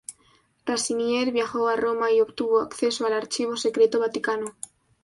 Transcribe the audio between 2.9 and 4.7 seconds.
al Archivo Secreto Vaticano.